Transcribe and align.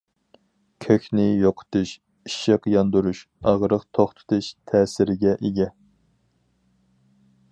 كۆكنى 0.85 1.25
يوقىتىش، 1.41 1.91
ئىششىق 2.29 2.65
ياندۇرۇش، 2.75 3.21
ئاغرىق 3.51 3.85
توختىتىش 3.99 4.49
تەسىرىگە 4.71 5.37
ئىگە. 5.51 5.71